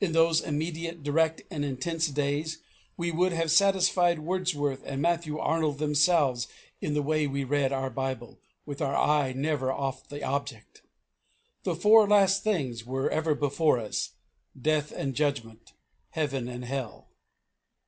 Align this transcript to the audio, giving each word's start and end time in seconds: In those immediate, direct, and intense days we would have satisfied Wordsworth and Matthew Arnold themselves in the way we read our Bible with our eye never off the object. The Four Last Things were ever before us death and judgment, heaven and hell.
In 0.00 0.10
those 0.10 0.40
immediate, 0.40 1.04
direct, 1.04 1.42
and 1.48 1.64
intense 1.64 2.08
days 2.08 2.58
we 2.96 3.12
would 3.12 3.30
have 3.32 3.52
satisfied 3.52 4.18
Wordsworth 4.18 4.82
and 4.84 5.00
Matthew 5.00 5.38
Arnold 5.38 5.78
themselves 5.78 6.48
in 6.80 6.94
the 6.94 7.02
way 7.04 7.28
we 7.28 7.44
read 7.44 7.72
our 7.72 7.88
Bible 7.88 8.40
with 8.66 8.82
our 8.82 8.96
eye 8.96 9.32
never 9.32 9.70
off 9.70 10.08
the 10.08 10.24
object. 10.24 10.82
The 11.62 11.76
Four 11.76 12.08
Last 12.08 12.42
Things 12.42 12.84
were 12.84 13.08
ever 13.10 13.36
before 13.36 13.78
us 13.78 14.10
death 14.60 14.90
and 14.90 15.14
judgment, 15.14 15.72
heaven 16.08 16.48
and 16.48 16.64
hell. 16.64 17.10